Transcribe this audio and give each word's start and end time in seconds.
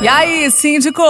E 0.00 0.06
aí, 0.06 0.48
síndico? 0.48 1.02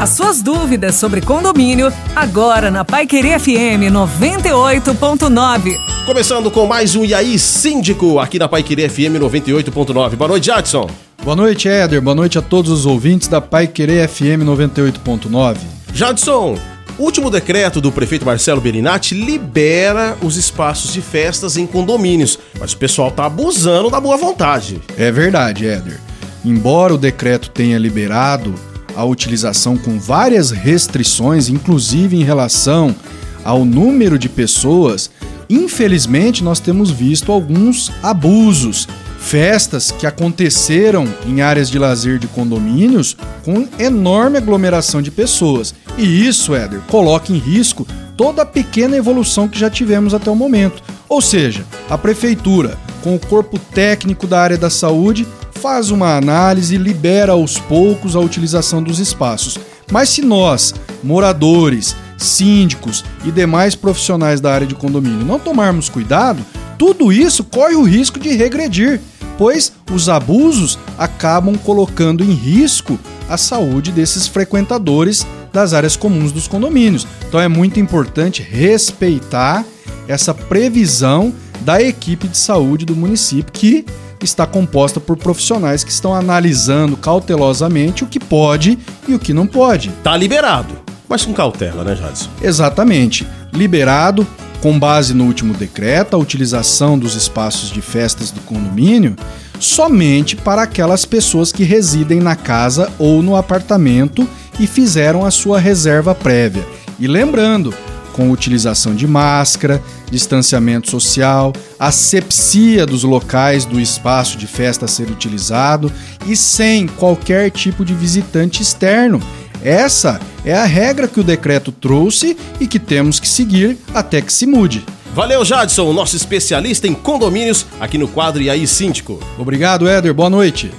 As 0.00 0.10
suas 0.10 0.42
dúvidas 0.42 0.96
sobre 0.96 1.20
condomínio, 1.20 1.92
agora 2.16 2.68
na 2.68 2.84
Pai 2.84 3.06
Querer 3.06 3.38
FM 3.38 3.92
98.9. 3.92 5.76
Começando 6.04 6.50
com 6.50 6.66
mais 6.66 6.96
um 6.96 7.04
E 7.04 7.14
aí, 7.14 7.38
Síndico, 7.38 8.18
aqui 8.18 8.36
na 8.36 8.48
Pai 8.48 8.64
Querer 8.64 8.90
FM 8.90 9.20
98.9. 9.20 10.16
Boa 10.16 10.28
noite, 10.28 10.46
Jadson. 10.46 10.90
Boa 11.22 11.36
noite, 11.36 11.68
Éder. 11.68 12.02
Boa 12.02 12.14
noite 12.14 12.36
a 12.38 12.42
todos 12.42 12.72
os 12.72 12.86
ouvintes 12.86 13.28
da 13.28 13.40
Pai 13.40 13.68
Querer 13.68 14.08
FM 14.08 14.42
98.9. 14.44 15.56
Jadson, 15.94 16.58
o 16.98 17.02
último 17.04 17.30
decreto 17.30 17.80
do 17.80 17.92
prefeito 17.92 18.26
Marcelo 18.26 18.60
Berinatti 18.60 19.14
libera 19.14 20.16
os 20.20 20.36
espaços 20.36 20.92
de 20.92 21.00
festas 21.00 21.56
em 21.56 21.68
condomínios, 21.68 22.36
mas 22.58 22.72
o 22.72 22.78
pessoal 22.78 23.12
tá 23.12 23.26
abusando 23.26 23.90
da 23.90 24.00
boa 24.00 24.16
vontade. 24.16 24.80
É 24.96 25.12
verdade, 25.12 25.68
Éder. 25.68 26.07
Embora 26.48 26.94
o 26.94 26.98
decreto 26.98 27.50
tenha 27.50 27.76
liberado 27.78 28.54
a 28.96 29.04
utilização 29.04 29.76
com 29.76 29.98
várias 29.98 30.50
restrições, 30.50 31.50
inclusive 31.50 32.16
em 32.16 32.24
relação 32.24 32.96
ao 33.44 33.66
número 33.66 34.18
de 34.18 34.30
pessoas, 34.30 35.10
infelizmente 35.50 36.42
nós 36.42 36.58
temos 36.58 36.90
visto 36.90 37.30
alguns 37.30 37.92
abusos. 38.02 38.88
Festas 39.18 39.90
que 39.90 40.06
aconteceram 40.06 41.06
em 41.26 41.42
áreas 41.42 41.68
de 41.68 41.78
lazer 41.78 42.18
de 42.18 42.26
condomínios 42.28 43.14
com 43.44 43.68
enorme 43.78 44.38
aglomeração 44.38 45.02
de 45.02 45.10
pessoas. 45.10 45.74
E 45.98 46.26
isso, 46.26 46.54
Éder, 46.54 46.80
coloca 46.88 47.30
em 47.30 47.36
risco 47.36 47.86
toda 48.16 48.40
a 48.40 48.46
pequena 48.46 48.96
evolução 48.96 49.48
que 49.48 49.58
já 49.58 49.68
tivemos 49.68 50.14
até 50.14 50.30
o 50.30 50.34
momento. 50.34 50.82
Ou 51.10 51.20
seja, 51.20 51.62
a 51.90 51.98
prefeitura, 51.98 52.78
com 53.02 53.14
o 53.14 53.20
corpo 53.20 53.58
técnico 53.58 54.26
da 54.26 54.40
área 54.40 54.56
da 54.56 54.70
saúde, 54.70 55.26
faz 55.58 55.90
uma 55.90 56.16
análise 56.16 56.76
e 56.76 56.78
libera 56.78 57.32
aos 57.32 57.58
poucos 57.58 58.14
a 58.14 58.20
utilização 58.20 58.82
dos 58.82 58.98
espaços. 58.98 59.58
Mas 59.90 60.08
se 60.08 60.22
nós, 60.22 60.74
moradores, 61.02 61.96
síndicos 62.16 63.04
e 63.24 63.30
demais 63.30 63.74
profissionais 63.74 64.40
da 64.40 64.52
área 64.52 64.66
de 64.66 64.74
condomínio 64.74 65.26
não 65.26 65.38
tomarmos 65.38 65.88
cuidado, 65.88 66.44
tudo 66.78 67.12
isso 67.12 67.42
corre 67.42 67.74
o 67.74 67.82
risco 67.82 68.20
de 68.20 68.30
regredir, 68.30 69.00
pois 69.36 69.72
os 69.92 70.08
abusos 70.08 70.78
acabam 70.96 71.56
colocando 71.58 72.22
em 72.22 72.32
risco 72.32 72.98
a 73.28 73.36
saúde 73.36 73.90
desses 73.90 74.26
frequentadores 74.26 75.26
das 75.52 75.72
áreas 75.72 75.96
comuns 75.96 76.30
dos 76.30 76.46
condomínios. 76.46 77.06
Então 77.26 77.40
é 77.40 77.48
muito 77.48 77.80
importante 77.80 78.42
respeitar 78.42 79.64
essa 80.06 80.32
previsão 80.32 81.34
da 81.60 81.82
equipe 81.82 82.28
de 82.28 82.38
saúde 82.38 82.84
do 82.84 82.94
município 82.96 83.52
que 83.52 83.84
está 84.24 84.46
composta 84.46 85.00
por 85.00 85.16
profissionais 85.16 85.84
que 85.84 85.90
estão 85.90 86.14
analisando 86.14 86.96
cautelosamente 86.96 88.04
o 88.04 88.06
que 88.06 88.20
pode 88.20 88.78
e 89.06 89.14
o 89.14 89.18
que 89.18 89.32
não 89.32 89.46
pode. 89.46 89.90
Tá 90.02 90.16
liberado, 90.16 90.74
mas 91.08 91.24
com 91.24 91.32
cautela, 91.32 91.84
né, 91.84 91.94
Jadson? 91.94 92.28
Exatamente. 92.42 93.26
Liberado, 93.52 94.26
com 94.60 94.78
base 94.78 95.14
no 95.14 95.24
último 95.24 95.54
decreto, 95.54 96.14
a 96.14 96.18
utilização 96.18 96.98
dos 96.98 97.14
espaços 97.14 97.70
de 97.70 97.80
festas 97.80 98.30
do 98.30 98.40
condomínio 98.40 99.16
somente 99.60 100.36
para 100.36 100.62
aquelas 100.62 101.04
pessoas 101.04 101.50
que 101.52 101.64
residem 101.64 102.20
na 102.20 102.36
casa 102.36 102.90
ou 102.98 103.22
no 103.22 103.36
apartamento 103.36 104.28
e 104.58 104.66
fizeram 104.66 105.24
a 105.24 105.30
sua 105.30 105.58
reserva 105.58 106.14
prévia. 106.14 106.66
E 106.98 107.06
lembrando, 107.06 107.72
com 108.18 108.32
utilização 108.32 108.96
de 108.96 109.06
máscara, 109.06 109.80
distanciamento 110.10 110.90
social, 110.90 111.52
asepsia 111.78 112.84
dos 112.84 113.04
locais 113.04 113.64
do 113.64 113.80
espaço 113.80 114.36
de 114.36 114.48
festa 114.48 114.86
a 114.86 114.88
ser 114.88 115.08
utilizado 115.08 115.92
e 116.26 116.34
sem 116.34 116.88
qualquer 116.88 117.48
tipo 117.52 117.84
de 117.84 117.94
visitante 117.94 118.60
externo. 118.60 119.22
Essa 119.62 120.20
é 120.44 120.52
a 120.52 120.64
regra 120.64 121.06
que 121.06 121.20
o 121.20 121.24
decreto 121.24 121.70
trouxe 121.70 122.36
e 122.58 122.66
que 122.66 122.80
temos 122.80 123.20
que 123.20 123.28
seguir 123.28 123.78
até 123.94 124.20
que 124.20 124.32
se 124.32 124.48
mude. 124.48 124.84
Valeu, 125.14 125.44
Jadson, 125.44 125.92
nosso 125.92 126.16
especialista 126.16 126.88
em 126.88 126.94
condomínios, 126.94 127.66
aqui 127.78 127.96
no 127.96 128.08
quadro 128.08 128.42
E 128.42 128.50
aí, 128.50 128.66
Síndico. 128.66 129.20
Obrigado, 129.38 129.88
Éder. 129.88 130.12
Boa 130.12 130.28
noite. 130.28 130.72